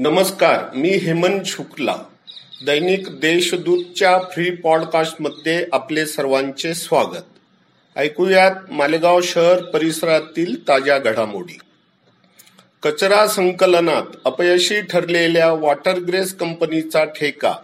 नमस्कार 0.00 0.76
मी 0.76 0.88
हेमंत 0.88 1.40
शुक्ला. 1.46 1.94
दैनिक 2.66 3.08
देशदूतच्या 3.20 4.18
फ्री 4.18 4.50
पॉडकास्टमध्ये 4.50 5.66
आपले 5.72 6.06
सर्वांचे 6.06 6.74
स्वागत. 6.74 7.24
ऐकूयात 7.96 8.50
मालेगाव 8.70 9.20
शहर 9.20 9.62
परिसरातील 9.62 10.68
ताज्या 10.68 10.98
घडामोडी. 10.98 11.58
कचरा 12.82 13.26
संकलनात 13.26 14.16
अपयशी 14.24 14.80
ठरलेल्या 14.80 15.52
वॉटर 15.52 15.98
ग्रेस 15.98 16.34
कंपनीचा 16.34 17.04
ठेका 17.04 17.54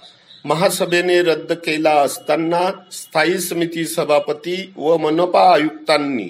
महासभेने 0.44 1.22
रद्द 1.22 1.52
केला 1.52 1.94
असताना 1.94 2.70
स्थायी 2.92 3.38
समिती 3.38 3.84
सभापती 3.84 4.72
व 4.76 4.96
मनपा 4.96 5.52
आयुक्तांनी 5.54 6.28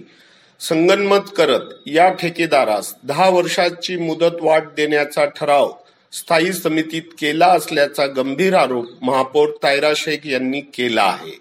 संगनमत 0.60 1.32
करत 1.36 1.72
या 1.86 2.08
ठेकेदारास 2.08 2.94
दहा 3.04 3.28
वर्षाची 3.28 3.96
मुदत 3.96 4.36
वाढ 4.40 4.68
देण्याचा 4.76 5.24
ठराव 5.24 5.72
स्थायी 6.14 6.52
समितीत 6.52 7.02
केला 7.02 7.46
असल्याचा 7.46 8.06
गंभीर 8.06 8.54
आरोप 8.54 8.84
महापौर 9.02 9.48
तायरा 9.62 9.92
शेख 9.96 10.18
यांनी 10.24 10.60
केला 10.60 11.02
आहे. 11.02 11.38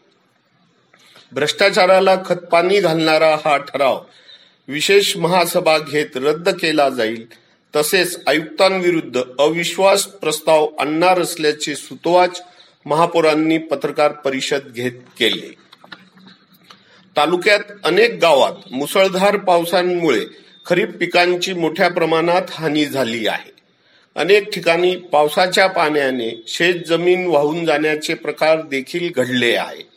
भ्रष्टाचाराला 1.31 2.15
खतपाणी 2.25 2.79
घालणारा 2.79 3.35
हा 3.45 3.57
ठराव 3.57 4.03
विशेष 4.67 5.17
महासभा 5.17 5.77
घेत 5.77 6.15
रद्द 6.15 6.49
केला 6.49 6.89
जाईल 6.89 7.25
तसेच 7.75 8.19
आयुक्तांविरुद्ध 8.27 9.21
अविश्वास 9.39 10.03
प्रस्ताव 10.03 10.67
आणणार 10.79 11.21
असल्याचे 11.21 11.75
सुतवाच 11.75 12.41
महापौरांनी 12.85 13.57
पत्रकार 13.57 14.11
परिषद 14.11 14.61
घेत 14.75 14.91
केले. 14.91 15.55
तालुक्यात 17.17 17.59
अनेक 17.83 18.13
गावात 18.13 18.73
मुसळधार 18.73 19.37
पावसामुळे 19.37 20.25
खरीप 20.65 20.89
पिकांची 20.89 21.53
मोठ्या 21.53 21.89
प्रमाणात 21.89 22.41
हानी 22.51 22.85
झाली 22.85 23.27
आहे. 23.27 23.52
अनेक 24.15 24.49
ठिकाणी 24.49 24.95
पावसाच्या 24.95 25.67
पाण्याने 25.67 26.43
शेत 26.47 26.75
जमीन 26.87 27.27
वाहून 27.27 27.65
जाण्याचे 27.65 28.13
प्रकार 28.13 28.61
देखील 28.61 29.11
घडले 29.15 29.55
आहे. 29.55 29.93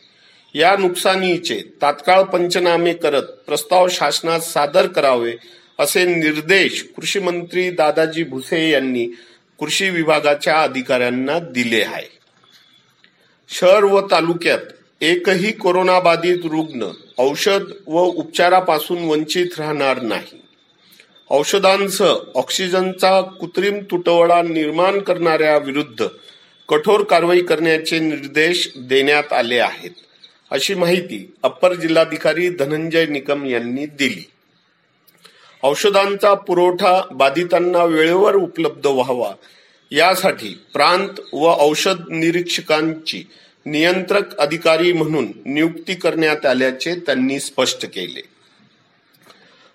या 0.55 0.77
नुकसानीचे 0.77 1.61
तात्काळ 1.83 2.23
पंचनामे 2.23 2.93
करत 2.93 3.23
प्रस्ताव 3.23 3.89
शासनात 3.91 4.41
सादर 4.41 4.87
करावे 4.87 5.33
असे 5.79 6.05
निर्देश 6.05 6.85
कृषी 6.97 7.19
मंत्री 7.19 7.71
दादाजी 7.71 8.25
भुसे 8.25 8.71
यांनी 8.71 9.07
कृषी 9.61 9.91
विभागाच्या 9.91 10.62
अधिकाऱ्यांना 10.62 11.39
दिले 11.39 11.83
आहे. 11.83 12.09
शहर 13.49 13.85
व 13.85 14.01
तालुक्यात 14.11 14.59
एकही 15.01 15.53
कोरोनाबाधित 15.53 16.39
रुग्ण 16.45 16.87
औषध 17.19 17.62
व 17.87 18.03
उपचारापासून 18.03 19.05
वंचित 19.05 19.47
राहणार 19.59 20.03
नाही. 20.03 20.46
औषधांसह 21.31 22.15
ऑक्सिजनचा 22.35 23.21
कृत्रिम 23.21 23.79
तुटवडा 23.91 24.43
निर्माण 24.43 24.99
करणाऱ्या 24.99 25.59
विरुद्ध 25.59 26.07
कठोर 26.69 27.03
कारवाई 27.03 27.41
करण्याचे 27.41 27.99
निर्देश 27.99 28.73
देण्यात 28.77 29.33
आले 29.33 29.59
आहेत. 29.59 29.91
अशी 30.51 30.75
माहिती 30.75 31.35
अप्पर 31.43 31.75
जिल्हाधिकारी 31.75 32.49
धनंजय 32.49 33.07
निकम 33.07 33.47
यांनी 33.47 33.87
दिली. 33.87 34.25
औषधांचा 35.63 36.35
पुरवठा 36.35 37.03
बाधितांना 37.11 37.85
वेळेवर 37.85 38.35
उपलब्ध 38.35 38.87
व्हावा 38.87 39.33
यासाठी 39.91 40.61
प्रांत 40.73 41.21
व 41.33 41.55
औषध 41.59 41.97
निरीक्षकांची 42.11 43.25
नियंत्रक 43.67 44.39
अधिकारी 44.39 44.93
म्हणून 44.93 45.27
नियुक्ती 45.47 45.95
करण्यात 45.95 46.47
आल्याचे 46.47 46.95
त्यांनी 46.95 47.41
स्पष्ट 47.41 47.87
केले. 47.87 48.36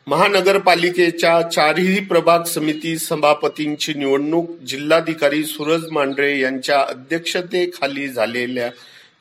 महानगरपालिकेच्या 0.08 1.42
चारही 1.42 2.00
प्रभाग 2.00 2.44
समिती 2.44 2.98
सभापतींची 2.98 3.94
निवडणूक 3.94 4.50
जिल्हाधिकारी 4.68 5.44
सूरज 5.44 5.86
मांढरे 5.92 6.40
यांच्या 6.40 6.80
अध्यक्षतेखाली 6.80 8.08
झालेल्या 8.08 8.70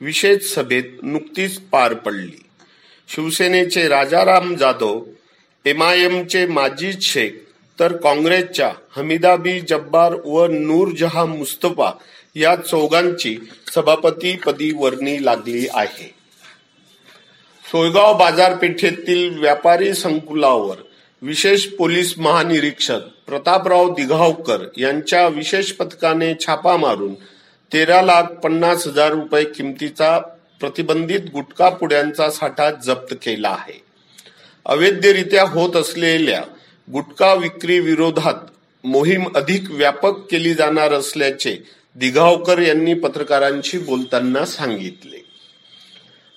विशेष 0.00 0.54
सभेत 0.54 1.02
नुकतीच 1.02 1.58
पार 1.72 1.94
पडली. 1.94 2.42
शिवसेनेचे 3.08 3.86
राजाराम 3.88 4.54
जाधव 4.54 5.00
एमआयएमचे 5.64 6.46
माजीद 6.46 7.00
शेख 7.02 7.30
तर 7.78 7.96
काँग्रेसच्या 7.96 8.70
हमीदाबी 8.96 9.60
जब्बार 9.60 10.14
व 10.24 10.46
नूरजहा 10.46 11.24
मुस्तफा 11.24 11.90
या 12.36 12.54
चौघांची 12.56 13.36
सभापतीपदी 13.74 14.72
वर्णी 14.76 15.24
लागली 15.24 15.66
आहे. 15.74 16.19
सोयगाव 17.72 18.16
बाजारपेठेतील 18.16 19.38
व्यापारी 19.38 19.94
संकुलावर 19.94 20.76
विशेष 21.22 21.66
पोलीस 21.66 22.18
महानिरीक्षक 22.18 23.00
प्रतापराव 23.26 23.94
दिघावकर 23.94 24.64
यांच्या 24.76 25.28
विशेष 25.28 25.72
पथकाने 25.72 26.34
छापा 26.34 26.76
मारून 26.76 27.14
तेरा 27.72 28.02
लाख 28.02 28.22
पन्नास 28.22 28.86
हजार 28.86 29.12
रुपये 29.12 29.44
किमतीचा 29.44 30.18
प्रतिबंधित 30.60 31.20
गुटखा 31.32 31.68
पुड्यांचा 31.68 32.30
साठा 32.30 32.70
जप्त 32.70 33.14
केला 33.14 33.48
आहे. 33.48 33.82
अवैधरित्या 34.66 35.42
होत 35.42 35.76
असलेल्या 35.76 36.42
गुटखा 36.92 37.34
विक्री 37.34 37.80
विरोधात 37.80 38.50
मोहीम 38.84 39.28
अधिक 39.36 39.70
व्यापक 39.70 40.30
केली 40.30 40.54
जाणार 40.54 40.92
असल्याचे 40.92 41.56
दिघावकर 41.96 42.58
यांनी 42.58 42.94
पत्रकारांशी 42.94 43.78
बोलताना 43.78 44.44
सांगितले. 44.44 45.19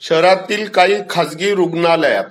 शहरातील 0.03 0.68
काही 0.69 0.96
खासगी 1.09 1.56
रुग्णालयात 1.56 2.24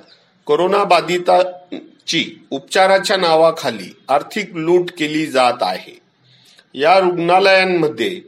कोरोना 0.46 0.84
बाधितांची 0.84 2.46
उपचाराच्या 2.50 3.16
नावाखाली 3.16 3.96
आर्थिक 4.08 4.50
लूट 4.54 4.90
केली 4.98 5.26
जात 5.26 5.62
आहे. 5.62 5.98
या 6.74 6.98
रुग्णालयांमध्ये 6.98 8.20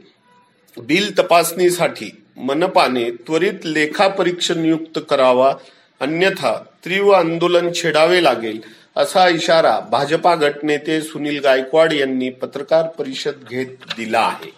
बिल 0.77 1.19
तपासणीसाठी 1.19 2.23
मनपाने 2.37 3.11
त्वरित 3.11 3.53
लेखापरीक्षण 3.65 4.59
नियुक्त 4.59 4.99
करावा 5.09 5.55
अन्यथा 6.01 6.63
तीव्र 6.85 7.15
आंदोलन 7.15 7.73
छेडावे 7.73 8.25
लागेल 8.25 8.61
असा 8.97 9.29
इशारा 9.29 9.81
भाजपा 9.81 10.35
गटनेते 10.35 11.01
सुनील 11.01 11.41
गायकवाड 11.41 11.93
यांनी 11.93 12.31
पत्रकार 12.31 12.87
परिषद 12.87 13.45
घेत 13.51 13.67
दिला 13.97 14.21
आहे. 14.21 14.53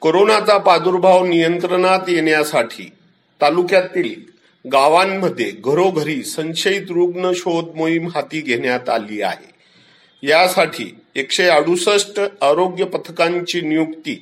कोरोनाचा 0.00 0.58
प्रादुर्भाव 0.58 1.26
नियंत्रणात 1.26 2.08
येण्यासाठी 2.08 2.90
तालुक्यातील 3.40 4.14
गावांमध्ये 4.72 5.50
घरोघरी 5.50 6.22
संशयित 6.22 6.90
रुग्ण 6.90 7.32
शोध 7.34 7.76
मोहीम 7.76 8.08
हाती 8.08 8.40
घेण्यात 8.40 8.88
आली 8.88 9.22
आहे. 9.22 9.50
यासाठी 10.22 10.96
एकशे 11.14 11.48
अडुसष्ट 11.48 12.20
आरोग्य 12.40 12.84
पथकांची 12.84 13.60
नियुक्ती 13.60 14.14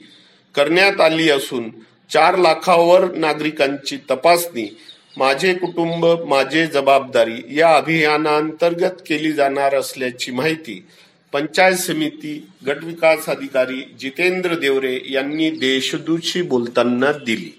करण्यात 0.54 1.00
आली 1.00 1.30
असून 1.30 1.70
चार 2.10 2.36
लाखावर 2.36 3.14
नागरिकांची 3.14 3.96
तपासणी 4.10 4.76
माझे 5.16 5.54
कुटुंब 5.54 6.06
माझे 6.06 6.66
जबाबदारी 6.66 7.56
या 7.58 7.76
अभियानांतर्गत 7.76 9.02
केली 9.08 9.32
जाणार 9.32 9.74
असल्याची 9.74 10.32
माहिती 10.32 10.84
पंचायत 11.32 11.76
समिती 11.76 12.46
गटविकास 12.66 13.28
अधिकारी 13.28 13.94
जितेंद्र 14.00 14.54
देवरे 14.54 14.98
यांनी 15.10 15.50
देशदूतशी 15.50 16.42
बोलताना 16.42 17.12
दिली. 17.12 17.57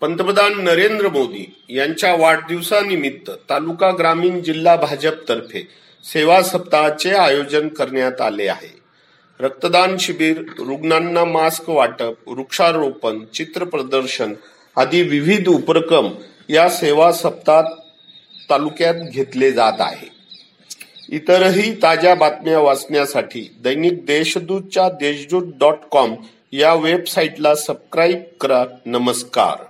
पंतप्रधान 0.00 0.64
नरेंद्र 0.64 1.08
मोदी 1.08 1.54
यांच्या 1.68 2.14
वाढदिवसानिमित्त 2.14 3.30
तालुका 3.30 3.90
ग्रामीण 3.90 4.42
जिल्हा 4.42 4.76
भाजपतर्फे 4.76 5.68
सेवा 6.04 6.42
सप्ताहाचे 6.42 7.10
आयोजन 7.10 7.68
करण्यात 7.68 8.20
आले 8.20 8.48
आहे. 8.48 8.80
रक्तदान 9.40 9.96
शिबिर 9.98 10.38
रुग्णांना 10.38 11.24
मास्क 11.24 11.70
वाटप 11.70 12.14
वृक्षारोपण 12.26 13.24
चित्र 13.34 13.64
प्रदर्शन 13.64 14.34
आदी 14.76 15.02
विविध 15.02 15.48
उपक्रम 15.48 16.08
या 16.48 16.68
सेवा 16.68 17.12
सप्ताहात 17.12 17.64
तालुक्यात 18.50 18.94
घेतले 18.94 19.52
जात 19.52 19.80
आहे. 19.80 20.08
इतरही 21.16 21.82
ताज्या 21.82 22.14
बातम्या 22.14 22.58
वाचण्यासाठी 22.58 23.50
दैनिक 23.62 24.06
देशदूतच्या 24.06 24.88
देशदूत 24.88 25.52
डॉट 25.60 25.78
कॉम 25.90 26.14
या 26.52 26.74
वेबसाईटला 26.74 27.54
सबस्क्राईब 27.54 28.22
करा. 28.40 28.64
नमस्कार. 28.86 29.69